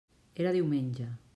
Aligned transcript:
Era 0.45 0.53
diumenge. 0.55 1.07